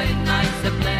[0.00, 0.99] tan no sai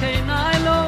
[0.00, 0.22] chiu
[0.64, 0.87] the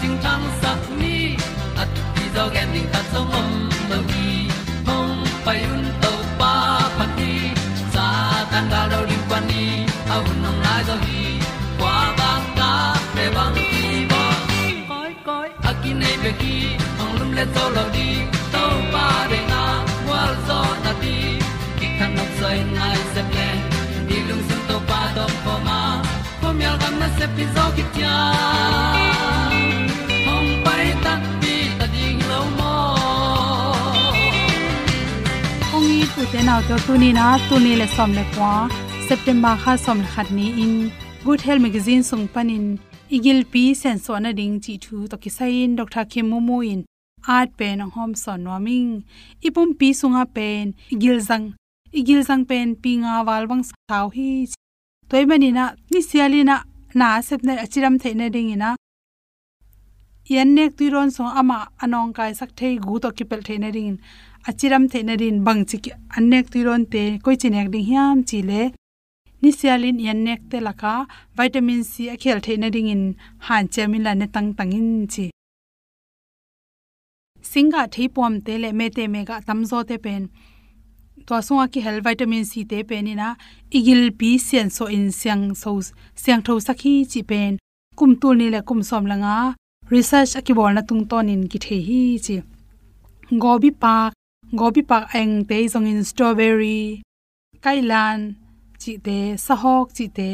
[0.00, 1.16] ting tang sat ni
[1.82, 3.50] at ti zo gen ding ta zong mom
[3.90, 4.28] lo gi
[4.88, 5.14] hong
[5.44, 6.52] pai un to pa
[6.98, 7.32] pa ti
[7.94, 8.06] sa
[8.50, 9.64] tan da do ri pa ni
[10.14, 11.22] a un nong lai do gi
[11.80, 12.70] kwa ba ta
[13.14, 13.70] pe bang ti
[14.10, 14.22] bo
[14.90, 16.56] koi koi a ki nei be ki
[17.02, 18.08] ong lum le to lo di
[18.54, 19.62] to pa de na
[20.08, 21.16] wa zo na ti
[21.78, 23.48] ki kan nok sai nai se ple
[24.08, 25.80] ni lung sun to pa do po ma.
[26.40, 28.16] Po mi al gam na se pi zo ki tia
[36.18, 38.52] ong te naw to tu ni na tu ni le som le kwa
[39.08, 40.72] september kha som khat ni in
[41.24, 42.64] good health magazine sung panin
[43.16, 46.32] igil pi sen so na ding chi thu to ki sain dr kim
[46.72, 46.80] in
[47.36, 48.90] art pen hom son noming
[49.46, 51.46] ipum pi sunga pen igil zang
[52.00, 54.28] igil sang pen pinga wal saw hi
[55.10, 55.50] toy mani
[55.92, 56.56] ni sialina
[57.00, 58.50] na sep achiram theina ding
[60.34, 60.86] yan nek tu
[61.16, 63.98] so ama anong kai sak thei gu to kipel theina ring
[64.50, 65.78] achiram theina rin bang chi
[66.16, 68.62] anek tu ron te koi chinek ding hiam chi le
[69.42, 70.94] ni sialin yan nek te laka
[71.38, 73.04] vitamin c a khel theina ring in
[73.46, 75.26] han chemin la ne tang tangin chi
[77.50, 80.22] singa thei pom te le me te me ga tamzo te pen
[81.26, 83.28] to sunga ki hel vitamin c te pen ina
[83.78, 85.70] igil pi sian so in siang so
[86.22, 87.52] siang tho sakhi chi pen
[87.98, 89.36] kum tul ni le kum som langa
[89.94, 92.36] research akibol na tung ton in ki the hi chi
[93.44, 94.17] gobi park
[94.52, 97.02] gobi pak eng te zong in strawberry,
[97.60, 98.36] kailan,
[98.80, 100.30] chi te, sahok chi te,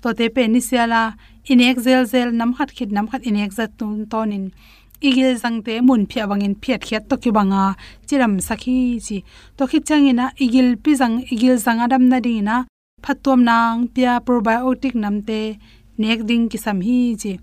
[0.00, 1.02] to te pe ni siala
[1.44, 4.52] in exel zel, nam khat khit, nam khat in exat tun ton in
[5.00, 7.76] igil zangte mun phia bangin phiat khiat to ki banga,
[8.06, 9.18] chiram sakhi chi.
[9.56, 12.64] To khi changina igil pi zang, igil zang adam na ding na
[13.04, 15.58] phatom nang, pia probiotic namte
[15.98, 17.38] nek ding ki sam hi chi.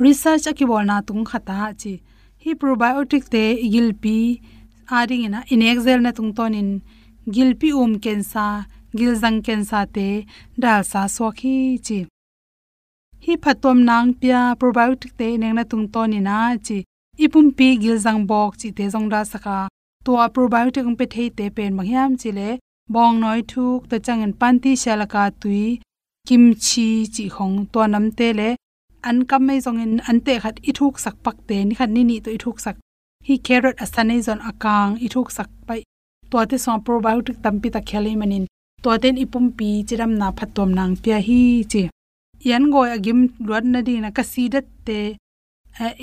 [0.00, 2.00] Research aki bolna tung khata chi.
[2.44, 4.16] Hi probiotic te, igil pi
[4.98, 6.70] aring ina in excel na tung tonin
[7.34, 8.46] gilpi um kensa,
[8.98, 10.08] gilzang kensa te
[10.62, 11.02] dal sa
[11.38, 11.98] khi chi.
[13.24, 16.78] Hi phatom nang pia probiotic te neng na tung ton ina chi.
[17.24, 19.58] Ipum pi gilzang bok chi te jong da saka.
[20.04, 22.48] To probiotic pe thei te pen manghyam chi le
[22.94, 25.80] bong noi thuk to changen panti shalaka tui,
[26.26, 28.48] kimchi chi khong to nam te le.
[29.08, 31.90] An kam mai jong en an te khat i thuk sak pak te, ni khat
[31.94, 32.76] ni ni to i thuk sak
[33.26, 35.80] hi carrot asane zon akang i thuk sak pai.
[36.30, 38.44] To te so probiotic tampi ta khele manin.
[38.82, 41.40] To ten ipum pi chiram na phatom nang pia hi
[41.72, 41.82] chi.
[42.50, 44.98] Yan goi agim luat na ding na kasidat te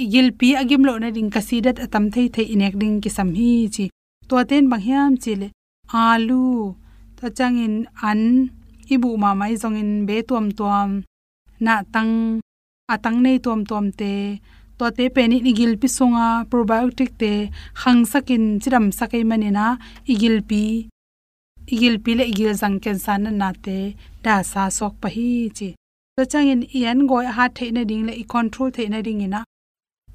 [0.03, 3.51] igil pi agim lo na ding kasidat atam thei thei inek ding ki sam hi
[3.75, 3.85] chi.
[4.27, 5.47] To ten bang hiam chi le
[5.93, 6.75] alu,
[7.17, 7.75] ta changin
[8.09, 8.21] an,
[8.93, 10.89] ibu ma mai zong in be tuam tuam,
[11.65, 12.13] na tang,
[12.93, 14.11] atang nei tuam tuam te
[14.77, 15.21] to te pe
[15.51, 17.31] igil pi songa probiotic te
[17.81, 18.01] khang
[18.61, 19.65] chiram sakai manina
[20.13, 20.89] igil pi.
[21.73, 23.77] Igil pi le igil jang ken san na te
[24.23, 25.69] da sa sok pa hi chi.
[26.15, 29.41] To changin ian goi ha theina ding le i control theina ding ina.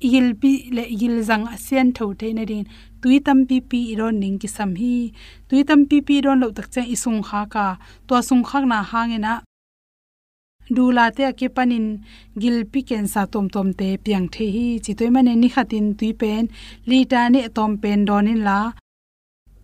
[0.06, 2.64] Igil pi le igil jang asian tho theina ding.
[3.00, 4.94] Tui tam pi pi iron ning ki sam hi.
[5.48, 7.66] Tui tam pi pi ron lo tak chang isung kha ka.
[8.06, 8.78] To sung khak na
[10.68, 12.04] hangena dula te ake panin
[12.38, 14.80] gil pi ken sa tom tom te piang the hi.
[14.84, 16.48] Chi toy mane ni khatin tui pen
[16.86, 18.72] li ta ne tom pen donin la.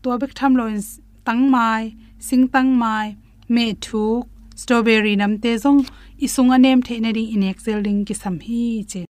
[0.02, 0.80] To bek tham loin
[1.24, 3.16] tang mai sing tang mai
[3.48, 5.86] me thuk strawberry nam te jong
[6.20, 9.04] isung anem the na ring in excel ring ki sam hi che.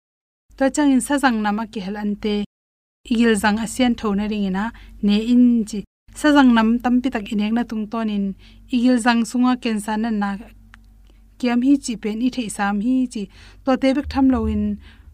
[0.56, 2.44] To chang in sa jang nama ki hel ante
[3.12, 5.84] igil jang asian thona ring ina ne in chi.
[6.14, 8.08] Sa jang nam tampi tak inek na tung ton
[8.70, 10.30] igil jang sunga ken san na
[11.40, 13.22] kiam hi chi pen i thei sam hi chi
[13.64, 14.64] to te bek tham lo in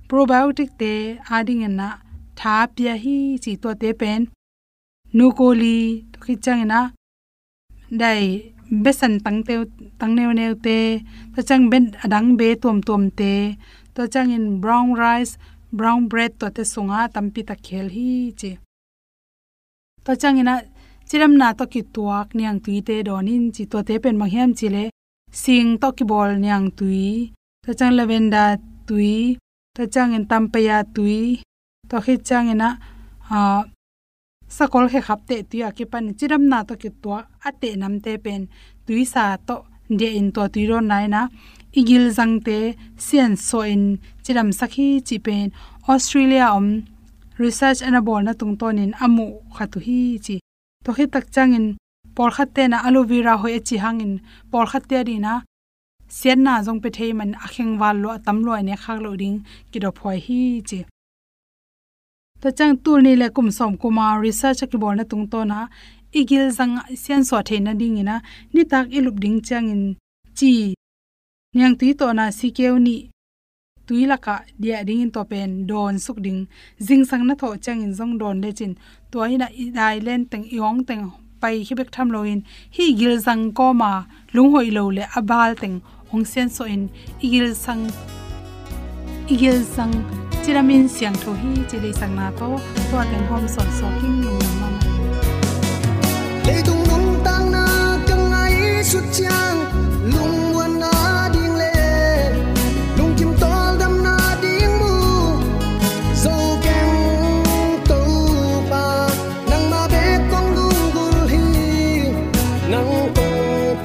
[0.09, 0.93] probiotic te
[1.37, 1.89] ading na
[2.39, 4.21] tha pya hi chi to te pen.
[5.17, 5.79] Nukoli
[6.13, 6.81] to ki chang na
[8.01, 8.23] dai
[8.85, 9.55] besan tangte
[9.99, 10.79] tang neu te,
[11.35, 13.35] to chang ben adang be tom tom te,
[13.95, 15.33] to chang in brown rice,
[15.79, 18.51] brown bread to te sunga tampi ta khel hi chi.
[20.05, 20.55] To chang ina
[21.09, 24.51] chiram na to ki tuak niang tui te donin chi to te pen mang hiam
[24.59, 24.85] chi le
[25.43, 28.45] sing to ki bol niang tui to chang lavenda
[28.89, 29.15] tui
[29.75, 31.43] to chang in tampaya tui
[31.91, 32.69] to khi chang ina
[33.37, 33.39] a,
[34.57, 37.11] sakol khe khapte tuya ki pan, chiram na to ki to
[37.49, 38.43] ate nam te pen,
[38.87, 39.57] tui sa to
[40.01, 41.21] de in to tui ro nai na
[41.81, 42.59] igil jang te
[43.07, 43.85] sian so in
[44.25, 45.47] chiram sakhi chi pen,
[45.91, 46.69] australia om,
[47.43, 49.27] research and abol na tung ton in amu
[49.57, 50.37] khatu hi chi
[50.85, 51.67] to khi tak chang in
[52.15, 54.15] por khatte na aloe vera hoi chi hangin.
[54.51, 55.33] Por khatte ri na.
[56.17, 59.37] Sian na jong pe thei man akheng wal lo tam lo ne khak lo ding.
[59.71, 60.81] Ki do phoi hi chi.
[62.41, 65.59] To chang tul ni le kum som kuma research ki bol na tung to na.
[66.21, 68.17] Igil zang sian so theina ding ina.
[68.55, 69.83] Ni tak ilup ding chang in
[70.39, 70.53] chi.
[71.57, 72.97] Nyang tui to na sikeu ni.
[73.87, 76.41] Tui laka dia ding in to pen don suk ding.
[76.87, 78.73] Jing sang na tho chang in jong don le chin.
[79.11, 81.05] To ina i dai len teng yong teng
[81.45, 82.39] pai hi bek tham loin
[82.77, 83.93] hi gil zang ko ma
[84.35, 85.77] lung hoi lo le abal teng
[86.15, 86.83] ong sen so in.
[87.27, 87.83] Igil sang
[89.27, 89.93] igil sang
[90.45, 92.49] chiramin siang tho hi, chile sang na to.
[92.91, 94.69] To teng hom son so king nu ma.
[96.47, 96.57] Le
[97.27, 97.65] tang na
[98.09, 99.59] kang ai su chang
[100.13, 100.44] lung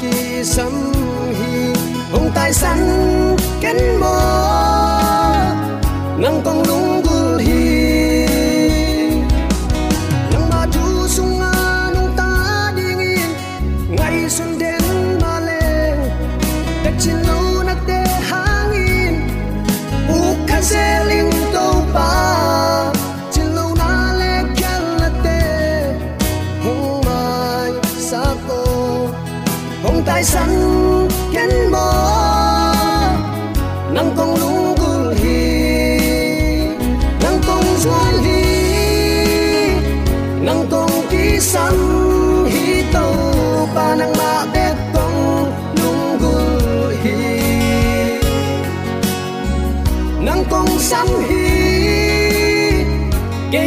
[0.01, 0.71] chi sắm
[1.31, 1.73] hi
[2.11, 2.77] hùng tài sắn
[3.61, 4.19] cánh mơ
[6.17, 6.98] nâng con lúng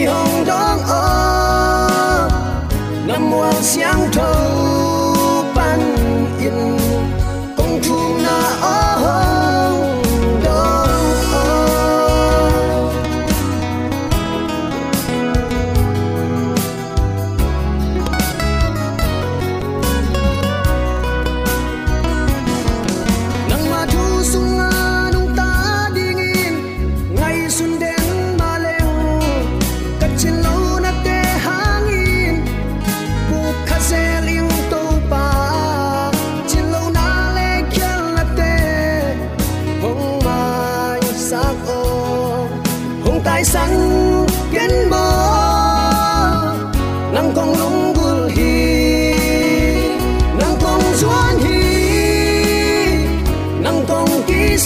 [0.04, 2.28] hồng đón ơ.
[3.06, 4.61] Năm nam sáng thâu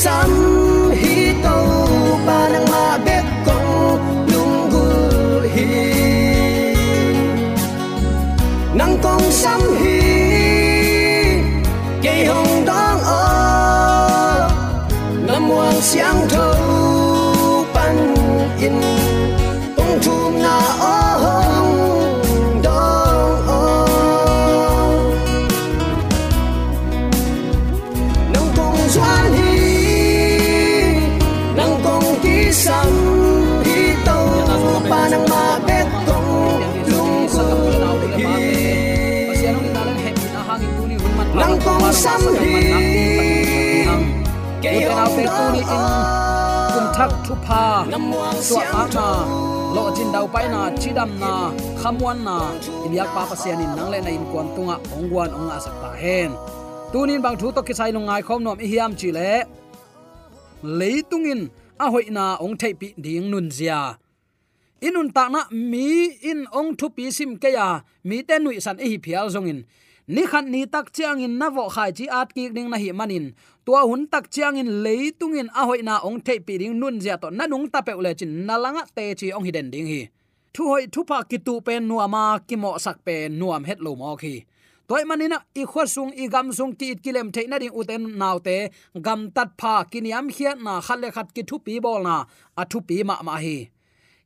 [0.05, 0.36] kong
[45.75, 45.85] in
[46.73, 48.05] kum thak thu pha nam
[48.49, 49.09] so a na
[49.75, 51.33] lo jin dau pai na chidam na
[51.81, 52.37] khamwan na
[52.87, 56.31] ibyak pa pasian in nang le na in kon tunga ongwan ong a sakta hen.
[56.93, 59.31] Tunin bang thu to ki sai nong ngai khom nom i hiam chi le.
[60.79, 61.41] Leitungin
[61.85, 63.81] a hoina ong thei pi ding nun zia.
[64.87, 65.89] Inun ta na, mi
[66.31, 67.69] in ong thu pi sim ke ya,
[68.09, 69.61] mi te nui san e hi phial zong in
[70.09, 72.93] ni khan ni tak chiang in na vo khai chi at ki ding na hi
[72.93, 73.35] manin.
[73.65, 77.01] Tua hun tak chiang in leitung in a hoi na ong thei pi ding nun
[77.01, 79.87] zia to nanung ta pe ule chin na langa te chi ong hi den ding
[79.87, 80.03] hi.
[80.55, 83.95] Thu hoi thu pa ki tu pen nuama ki mo sak pe nuam het lo
[83.95, 84.35] mo khi.
[84.89, 88.39] Toy manina i khosung i gam sung ti it kilem the na ding uten naw
[88.39, 88.71] te,
[89.07, 92.25] gam tat pha kiniam khiat na khale khat ki thu pi bol na,
[92.61, 93.59] a thu pi ma ma hi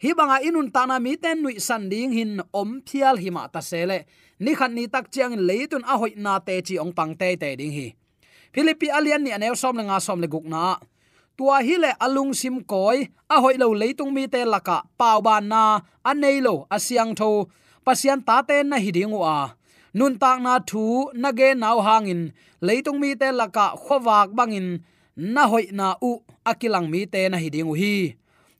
[0.01, 3.61] hi banga inun tana mi ten nui san ding hin om phial hi ma ta
[3.61, 3.99] sele.
[4.41, 7.49] Ni khan ni tak chiang leitun a hoi na te chi ong pang te te
[7.61, 7.87] ding hi.
[8.53, 10.81] Philippi alian ni anel som le nga som le guk na.
[11.37, 15.45] Tua hi le alung sim koi, a hoi lo leitung mi te laka, pau ban
[15.53, 15.63] na
[16.11, 17.31] anei lo asiang tho.
[17.85, 19.53] Pasian ta ten na hi ding wa.
[19.99, 22.33] Nun tak na thu, na ge naw hangin
[22.67, 24.69] leitung mi te laka khowak bangin
[25.35, 26.13] na hoi na u
[26.51, 27.95] akilang mi te na hi ding hi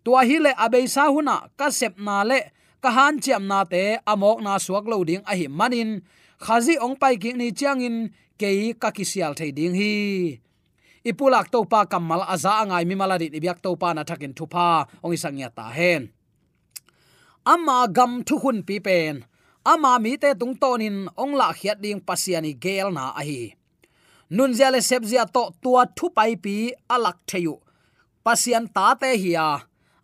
[0.05, 2.41] tua hi le abei sa huna ka sep na le,
[2.83, 5.91] ka han chiam na te, amok na suak lo ding a hi manin.
[6.45, 7.97] Khazi ong pai ki ni chiang in
[8.41, 8.51] ke
[8.83, 9.93] ka kisial thei ding hi.
[11.05, 15.13] Ipulak to pa kamal aza angai mi maladi ibyak to pa na thakin thupa, ong
[15.17, 16.03] isangya ta hen.
[17.53, 19.25] Ama gam thu hun pi pen.
[19.73, 23.53] Ama mi te tung tonin ong la khiat ding pasiani gel na a hi.
[24.37, 26.57] Nun zia sep zia to tua thu pai pi
[26.95, 27.55] alak theyu
[28.25, 29.47] pasian ta te hiya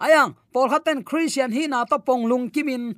[0.00, 2.96] ayang pol khaten christian hi na to pong lung kimin,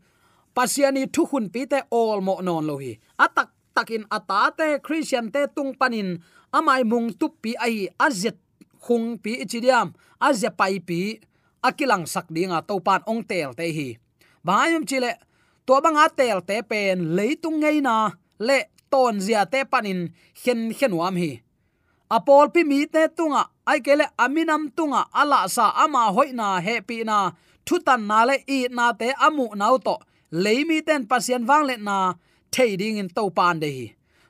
[0.55, 2.99] pasiani thu khun pi te all mo non lo hi.
[3.19, 6.19] Atak takin atate christian te tung panin,
[6.53, 8.37] amai mung tu pi ai, azet
[8.83, 11.19] khung pi ichidiam azya pai pi,
[11.63, 13.89] akilang sak dinga to pan ong tel te hi.
[14.47, 15.15] Bayum chile
[15.67, 18.59] to banga tel te pen leitung ngei na, le
[18.91, 21.43] ton zia te panin khen khenwam hi
[22.11, 27.33] apol pi mi te tunga, ai kele aminam tunga, ala sa ama hoina happy na.
[27.67, 29.97] Thutan na le i na te amu nau to.
[30.33, 32.15] Leimi ten pasien wang le na,
[32.51, 33.87] thading in to pan de hi.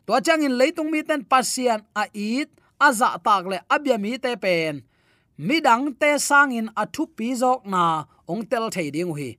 [0.06, 4.82] To chang in leitung mi ten pasien a it aza tak le abyami te pen.
[5.38, 9.38] Midang te sangin athu pi jok na, ong tel thading hi.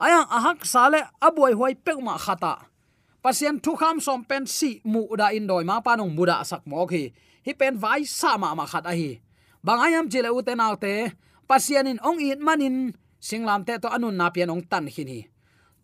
[0.00, 2.70] Ayang ahak sale abuai huai pek ma khata.
[3.22, 6.86] Pasien thu kham som pen si mu da in doi ma panong muda sak mo
[6.86, 7.12] khi
[7.46, 9.20] hi pen vai sama ma khat a hi.
[9.64, 11.12] Bangayam chile u te naw te
[11.90, 15.20] in ong it manin singlam te to anun na pian ong tan hin hi.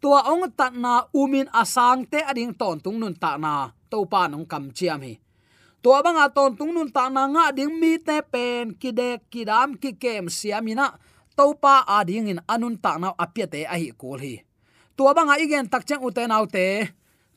[0.01, 4.29] Tua ong ta na umin asang te ading ton tung nun ta na, to pa
[4.29, 5.19] nong kam chiam hi.
[5.83, 9.91] Tua banga ton tung nun ta na nga ding mi te pen kide kidam ki
[10.03, 10.87] kem siamina
[11.37, 14.35] to pa ading in anun ta na apia te a hi kul hi.
[14.97, 16.69] Tua banga igen tak chang u te,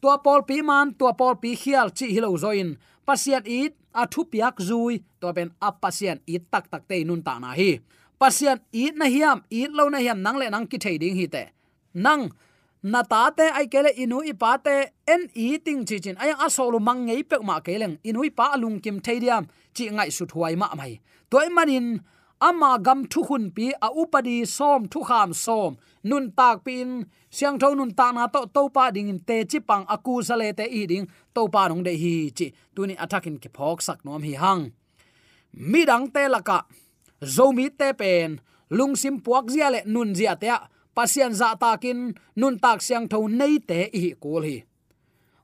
[0.01, 4.23] tua pol pi man, tua pol pi khial chi hilo zoin pasiat it a thu
[4.31, 7.79] piak zui, to ben a pasien i tak tak te nun ta na hi.
[8.19, 11.27] Pasien i na hiam, i lo na hiam, nang le nang ki thei ding hi
[11.27, 11.43] te.
[11.93, 12.29] Nang,
[12.83, 14.75] na ta te, ai kele inu i pa te,
[15.07, 16.17] en i ting chi chin.
[16.19, 19.19] Ai a so lu mang ngei pek ma keleng inu i pa alung kim thei
[19.19, 20.99] diam, chi ngai su thuai ma mai.
[21.31, 21.99] Toy manin,
[22.39, 27.05] ama gam thu hun pi a upadi som thu kham som nun tak pin.
[27.29, 30.63] Siang tho nun ta na to to pa ding te chi pang aku sale te
[30.63, 31.05] i ding.
[31.35, 32.53] To pa nong de hi chi.
[32.75, 34.71] Tuni attacking ki phok sak nom hi hang.
[35.53, 36.65] Mi dang te laka
[37.23, 38.39] zomi te pen.
[38.69, 40.49] Lung sim puak zia le nun zia te
[40.95, 44.57] pasian za takin nun tak siang tho nei te i kul hi.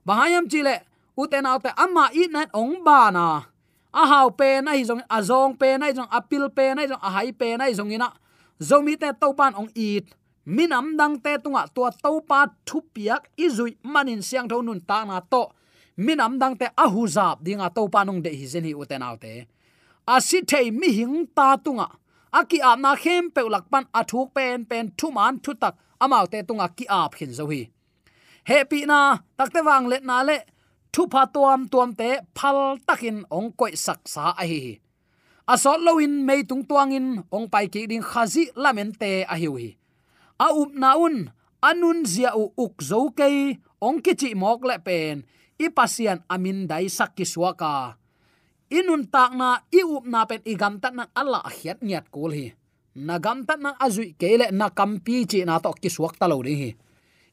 [0.06, 0.76] Bahayam chile
[1.16, 3.26] uten autte amma i nan ong ba na.
[3.96, 7.00] A hau pe na hi zong, a zong pe na zong apil pe na zong,
[7.00, 8.12] a hai pe na zong ina.
[8.60, 10.06] Zomi te topan ong it
[10.46, 15.04] minam dang te tunga tua to pa thu piak izui manin siang tho nun ta
[15.04, 15.42] na to.
[15.96, 19.46] Minam dang te ahu zap dinga to pa nong de hi zen hi uten autte
[20.06, 21.88] a si thei mi hing ta tunga.
[22.32, 25.74] Aki ap na khem pe lak pan athuk pen pen thu man thu tak
[26.04, 27.62] amau te tunga ki ap khin zo hi.
[28.50, 30.38] Happy na takte wang let na le,
[30.92, 34.60] thu pha tuam tuam te phal takin ong koi sak sa a hi
[35.52, 39.68] asol loin mei tung tuangin ong pai ki ding khazi lamen te a hi hi
[40.38, 41.30] a up na un.
[41.62, 45.24] Anun zia u uk zo ke ong ki chi mok le pen.
[45.58, 47.96] I pasian amin dai sak ki suaka
[48.70, 50.42] inun tak na, i up na pen.
[50.44, 52.52] I gam tat na alla hiat nyat kol hi.
[52.96, 56.40] Na gam tat na azui kele na kampi chi na to ki suak ta lo
[56.42, 56.70] ri hi.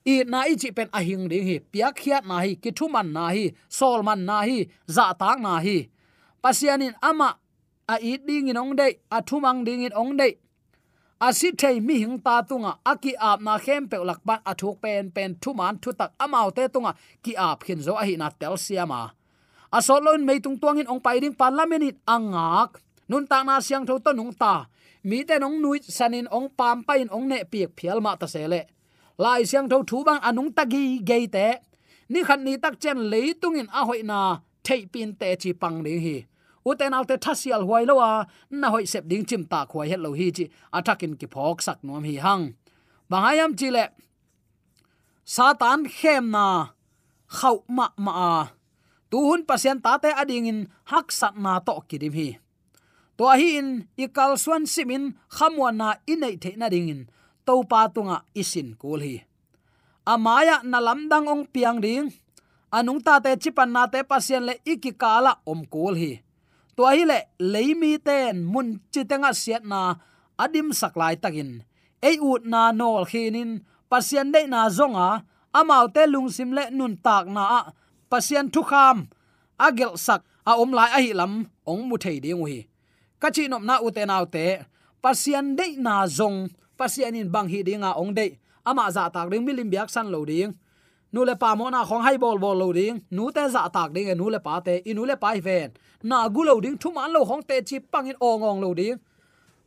[0.05, 1.55] I na i chi pen ahing ri hi.
[1.59, 5.87] Piak hiat na hi, ki thuman na hi solman na hi, za tak na hi.
[6.43, 7.39] Pasianin ama
[7.87, 10.37] a i ding in ong dei, a thumang ding in ong dei.
[11.25, 14.53] A si thei mi hing ta tunga aki ap na khem pe lak ban a
[14.61, 16.91] thuk pen pen thuman thu tak amau te tunga
[17.23, 19.01] ki ap khin zo a hi na tel siama
[19.77, 22.69] asolon meitung tuangin ong pai ding parliament angak
[23.09, 24.53] nun ta na siang tho to nung ta
[25.09, 28.27] mi te nong nui sanin ong pam pa in ong ne piek phial ma ta
[28.33, 28.61] sele
[29.23, 31.47] lai siang tho thu bang anung ta gi ge te
[32.11, 34.19] ni khan ni tak chen leitung in a hoi na
[34.65, 36.17] thei pin te chi pang ding hi
[36.69, 38.09] uten alte thasial huai lowa
[38.49, 40.45] na hoi sep ding chim ta khwai het lo hi chi.
[40.77, 42.45] Atakin ki phok sak nom hi hang.
[43.09, 43.85] Bangayam chile
[45.23, 46.45] satan khem na,
[47.37, 48.47] khau ma ma
[49.09, 50.59] tu hun pasien ta te ading in
[50.91, 52.29] hak sat na to kidim hi.
[53.17, 57.01] To hi in ikal swan simin khamwa na inei the na ding in
[57.45, 59.15] to pa tunga isin kul hi.
[60.03, 62.09] Amaya na lamdang ong piang ding.
[62.73, 66.11] Anung ta te chipan na te pasien le ikikala om kul hi
[66.75, 67.19] to hi le
[67.53, 69.79] leimi ten mun chitenga siat na
[70.43, 71.49] adim saklai takin
[72.07, 73.51] ei ut na nol khinin,
[73.89, 75.09] pasian dei na zonga,
[75.59, 77.43] amau te lungsim le nun tak na
[78.11, 78.97] pasian thu kham
[79.65, 81.33] agel sak, a om lai a hi lam,
[81.71, 82.59] ong mu thei ding hi
[83.21, 84.47] ka chi nom na uten te te,
[85.03, 86.39] pasian dei na zong,
[86.79, 88.31] pasian in bang hi dinga ong dei,
[88.69, 90.51] ama za tak ring milim biak san lo ding
[91.13, 92.99] nu le pa mo na khong hai bol bol lo ding.
[93.11, 94.81] Nu te za tak ding e nu le pa te.
[94.89, 95.71] Inu le pa ven.
[96.03, 98.73] Na gu lo ding, thu man lo khong te chi pang in ong ong lo
[98.73, 98.97] ding.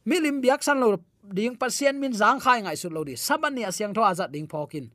[0.05, 3.15] Milim biak san lo ding pasien min zang khai ngai su lo di.
[3.53, 4.91] Ni asyang tho azat ding phokin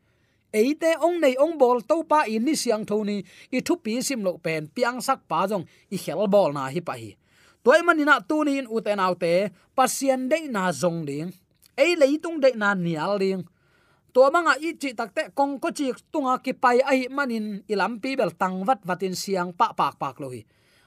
[0.52, 3.24] eite ong nei ong bol to pa in ni siang thoni
[3.56, 5.64] i thu pi sim lo pen, piang sak pa jong
[5.96, 7.16] i khel bol na hi pa hi.
[7.64, 11.32] Toy manina tu ni in uten autte pasien de na zong ding.
[11.78, 13.48] Ei leitung de na nial ding
[14.14, 18.16] to manga i chi takte, kong ko chi tunga ki pai ai manin ilam pi
[18.20, 20.42] bel tang wat watin siang pa pak pak lohi.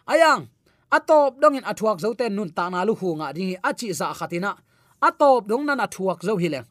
[0.07, 0.49] Ayang,
[0.93, 3.89] atop dong in athuak zo tên nun ta na lu hu nga ding a chi
[3.93, 4.53] za khatina.
[5.01, 6.69] Atop dong na na thuak zo hi leng.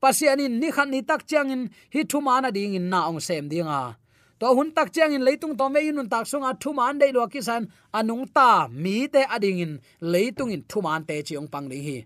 [0.00, 4.00] Pasianin ni khan ni tak changin hi thu mana ding in na ong sem dinga
[4.40, 7.28] to hun tak chiang in leitung to me yun tak sunga thu man dei lo
[7.28, 9.72] kisan anung ta mi te ading in
[10.12, 11.98] leitung in thu man te chiong pang ding hi.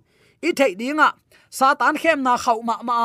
[0.42, 1.08] I thei dinga
[1.50, 2.98] satan khem na khau ma ma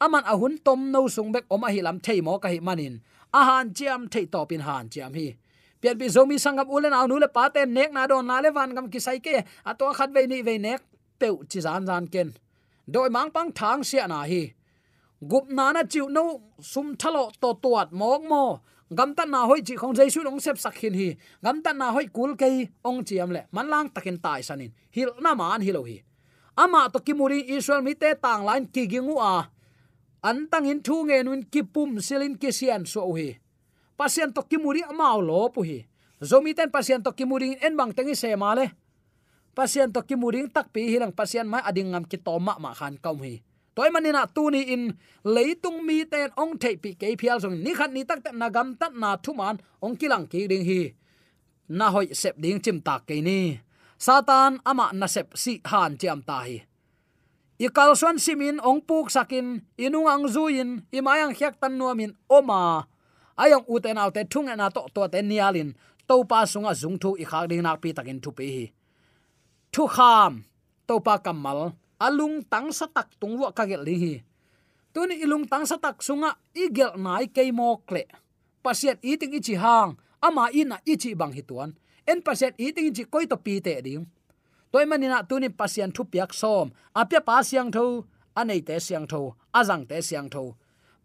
[0.00, 3.00] aman ahun tom no sung bek oma hi lam thei mo ka hi manin.
[3.32, 5.36] Ahan chiam thei to pin han chiam hi.
[5.80, 8.50] Pian bi zomi sangam ulen aw nu le pa te nek na don na le
[8.50, 10.80] van gam ki sai ke ato khat ve ni ve nek
[11.20, 12.28] peu chi zan zan ken.
[12.92, 14.42] Doi mang pang thang sia na hi.
[15.30, 16.24] Gup na na chiu no
[16.60, 18.44] sum thalo to tuat mok mo.
[18.98, 21.08] Gam tan na hoi chi khong jaisu long sep sakhin hi.
[21.44, 23.42] Gam tan na hoi kul kei ong chiam le.
[23.52, 24.72] Man lang takin tai sanin.
[24.90, 26.02] Hil na man hilo hi.
[26.56, 29.48] Ama to kimuri israel mi te tang line ki gingu a
[30.22, 33.40] an tang in thu nge nun ki pum silin ki sian so hi
[34.00, 35.78] pasien to kimuri amao lo pu hi.
[36.24, 38.66] Zomi ten pasien to kimuri en bang tengi se ma le.
[39.52, 42.96] Pasien to kimuri tak pi lang pasien mai ading ngam ki to ma ma khan
[43.04, 43.44] kaum hi.
[43.76, 44.82] Toy manina tu ni in
[45.24, 48.72] leitung mi ten ong thei pi ke phial song ni khat ni tak na gam
[48.80, 50.80] tat na thu man ong kilang ki ding hi.
[51.68, 53.60] Na hoi sep ding chim tak ke ni.
[54.00, 56.56] Satan ama na sep si han chiam ta hi
[57.60, 62.88] ikal son simin ong puk sakin inung ang zuin imayang hyak tan nuamin oma,
[63.36, 65.76] ayang uten autte thung na to to te nialin
[66.08, 68.66] to pa sunga zung thu i khak ding nak pi takin thu pe hi.
[69.68, 70.48] Thu kham
[70.88, 74.24] to pa kamal, alung tang sa tak tung wa ka gel hi.
[74.96, 78.08] Tuni ilung tang sa tak sunga igel nai ke mo kle
[78.64, 81.76] pasiat eating ichi hang, ama ina ichi bang hituan
[82.08, 84.08] en pasiat eating ichi koi to pi te ding
[84.72, 86.66] toy manina tuni pasian thu piak som.
[87.00, 87.84] Apya pa siang tho
[88.40, 89.20] anei te siang tho
[89.58, 90.44] azang te siang tho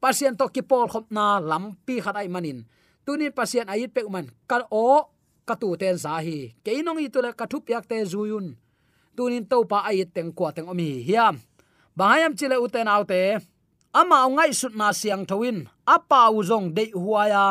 [0.05, 2.59] pasian to ki pol khop na lampi khatai manin.
[3.05, 5.09] Tunin pasian ait pe man kal o
[5.47, 8.47] katu ten za hi keinong i tule kathu piak te zuyun.
[9.17, 11.01] Tunin to pa ait teng kwa teng omi.
[11.07, 11.35] Hiam.
[11.97, 13.21] Bahayam chile uten autte
[13.99, 15.57] ama ngai sut na siang thoin
[15.95, 17.45] apa uzong de huaya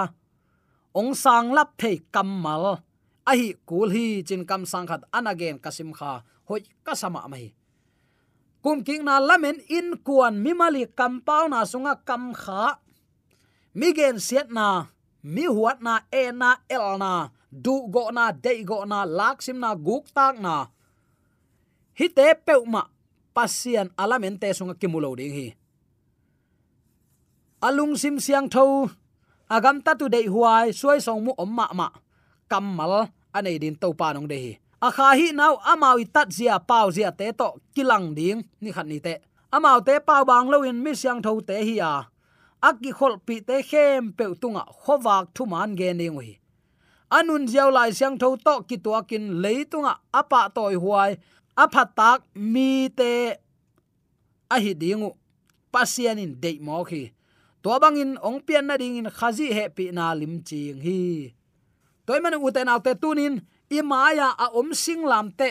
[0.99, 2.65] ong sang lap thei kammal
[3.31, 7.55] ahi kul hi chin kam sang khat anagen kasim kha hoi kasama mai
[8.65, 12.81] kum king na lamen in kuan mimali kampau na sunga kam kha.
[13.77, 14.89] Migen siat na,
[15.21, 19.61] mi huat na e na, el na, du go na de go na, lak sim
[19.61, 20.71] na, guk tak na.
[21.99, 22.87] Hi te pe ma,
[23.37, 25.49] pasian alamen te sunga kimulo ding hi.
[27.67, 28.89] Alung sim siang tho,
[29.51, 31.89] agam ta tu dei huai, suai song mu omma ma
[32.55, 34.53] kammal anei din to pa nong de hi.
[34.87, 38.99] A hi nau amau itat zia pau zia te to kilang ding, ni khat ni
[39.01, 39.19] te.
[39.51, 42.07] Amau te pau bang lo in mi siang tho te hi a.
[42.63, 46.31] Akki khol pi te khem pe tunga khowak thu man ge ne ngui.
[47.17, 51.13] Anun jiao lai siang tho to ki to kin leitunga apa toy huai.
[51.63, 52.21] Aphat tak
[52.53, 53.13] mi te
[54.55, 55.11] a hi dingu
[55.73, 57.03] pasian in de mo khi.
[57.63, 61.33] To bang in ong pian na ding in khazi he pi na lim ching hi
[62.07, 63.41] toy man u te naw tunin
[63.71, 65.51] i maya a om sing lam te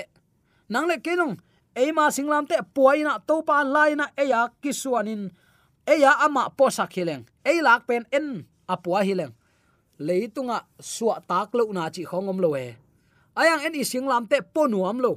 [0.70, 1.36] nang le kenong
[1.74, 5.34] e ma sing lam te puaina to pa laina e ya kisuanin
[5.86, 9.34] e ya ama posak khileng e lak pen en apua hileng
[10.00, 12.78] leitunga suwa tak lo na chi khongom lo e
[13.36, 15.12] ayang en i sing lam te ponuam lo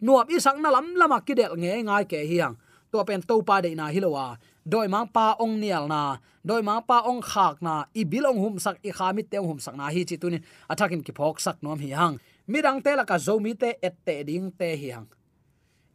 [0.00, 2.54] nuam i sang na lam lama kidel nge ngai ke hiang
[2.90, 6.82] to pen to pa de na hilowa doi mang pa ong nial na, doi mang
[6.84, 9.88] pa ong khak na, i bilong hum sak, i khamit te hum sak na.
[9.88, 12.20] Hi chi tunin athakin ki phok sak nom hi hang.
[12.50, 15.08] Mirang te la ka zomi te, et te ding te hi hang.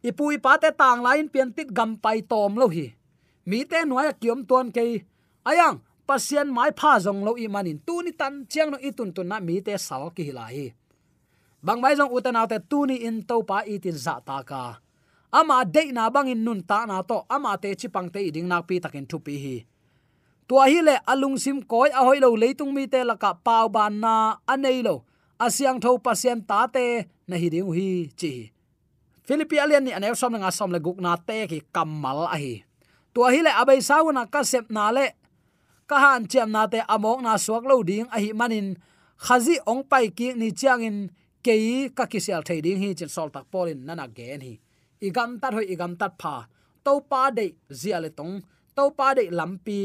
[0.02, 2.94] Ipui pa te tang lain pian tit gam pai tom lo hi.
[3.46, 5.02] Mi te noya kiom ton ke
[5.46, 7.78] ayang, pasien mai pha jong lo i manin.
[7.86, 10.66] Tu ni tan chiang no itun tun na mi te sal ki hi hi.
[11.62, 14.78] Bang mai jong utanaw te tu ni in to pa itin za ta ka
[15.40, 17.18] ama de na bang in nun ta na to.
[17.34, 19.56] Ama te chi pang te ding nak pi takin thu pi hi.
[20.48, 23.92] Tua hi le alung sim koi a hoi lo leitung mi te laka pau ban
[24.04, 24.14] na
[24.52, 24.94] anei lo.
[25.44, 26.84] Asyang tho pasien ta te
[27.28, 27.88] na hi ding hi
[28.20, 28.32] chi
[29.26, 32.62] philippi alian ni anew som nga som le guk na te ki kamal a hi.
[33.12, 35.06] Tua hi le abai sauna ka sep na le.
[35.90, 38.78] Ka han chem na te amok na suak lo ding a hi manin.
[39.18, 40.98] Khazi ong pai ki ni chiang in
[41.42, 44.54] kei ka kisel thei ding hi chen sol tak polin nana gen hi
[45.00, 46.46] igam tat hoi, igam tat pha.
[46.84, 48.42] To pa de zia le tong.
[48.76, 49.80] To pa de lampi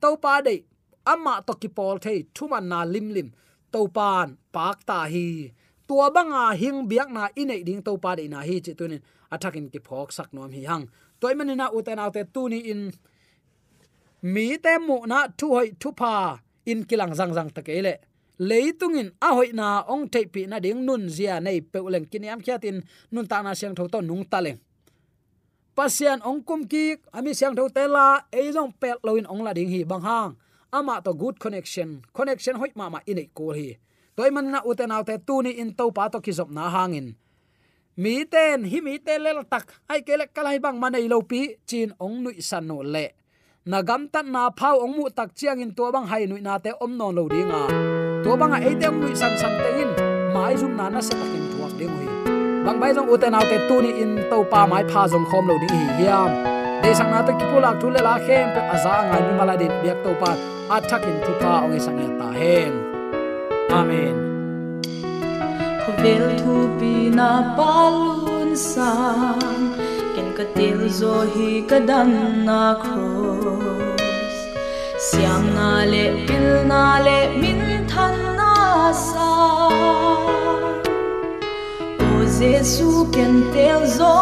[0.00, 0.64] to pa de
[1.06, 3.28] ama to ki pol thei thuman na lim lim.
[3.72, 5.52] To pan pak ta hi.
[5.88, 9.02] Tua banga hing biak na inei ding to pa de na hi chi tunin.
[9.32, 10.84] Athakin ki phok sak nom hi hang.
[11.20, 12.80] Toy manina uten autte tuni in.
[14.22, 16.12] Mi te mu na thu hoi thu pa
[16.70, 17.94] in kilang zang zang takele
[18.38, 22.40] leitungin a hoi na ong te pi na ding nun zia nei pe uleng kiniam
[22.44, 24.60] khiatin nun ta na siang tho to nung ta leng
[25.76, 29.52] pasian ong kum ki, ami siang tho te la e jong pe loin ong la
[29.52, 30.32] ding hi bang hang.
[30.72, 32.00] Ama to good connection.
[32.16, 33.76] Connection hoi ma ma inei ko hi.
[34.16, 37.12] Toy man na uten autte tuni in to pa to ki zop na hangin
[37.96, 39.72] mi ten, hi mi te lel tak.
[39.88, 43.12] Ai kele kalai bang manei lo pi, chin ong nui san no le.
[43.68, 46.72] Na gam na phau ong mu tak chiang in to bang hai nui na te
[46.80, 47.95] om non lo dinga
[48.26, 49.90] to banga e deng lui san san te in.
[50.34, 52.06] Mai zum na na se takin thuak de hui
[52.64, 55.54] bang bai jong uten autte tu ni in to pa mai pha jong khom lo
[55.62, 56.30] ding hi hiam.
[56.82, 59.54] De sang na to ki pulak thu le la khem pe aza ngai mi mala
[59.60, 60.30] de biak to pa.
[60.74, 62.72] Athakin thu pa ong sang ya ta hen.
[63.78, 64.16] Amen.
[66.02, 69.62] Vel thu pi na palun sang.
[70.14, 72.10] Ken ka til zo hi ka dan
[72.48, 74.36] na cross.
[75.06, 77.55] Siam na le pil na le min
[78.96, 79.30] na sa
[82.16, 84.16] o jesu ken tel zo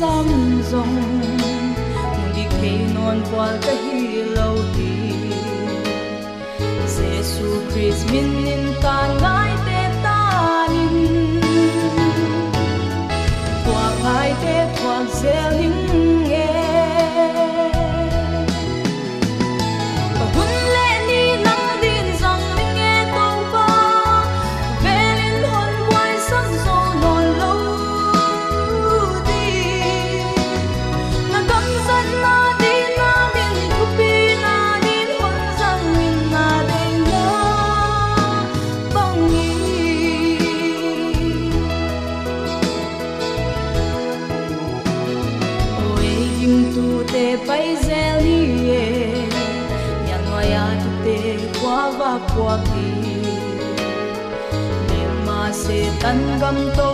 [0.00, 1.22] hon sam zong
[2.62, 4.94] di non kwal ka hi lo di
[6.86, 10.20] Jesu Christ min nin ta ngai te ta
[10.72, 11.40] nin
[13.64, 16.17] tua pai te tua zel
[56.08, 56.87] thân tan gam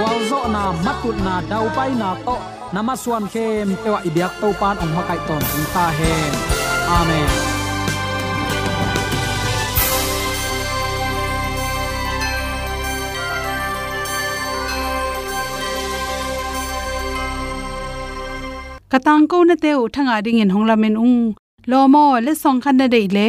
[0.00, 2.36] wal zo na matut na dau pai na to.
[2.74, 5.42] Nama suan khem te wa ibyak to pan ong makai ton
[5.74, 6.32] ta hen
[6.98, 7.30] amen.
[18.92, 21.18] Katang ko na te thanga ding in honglamen ung.
[21.70, 23.28] Lomo le song khan na dei le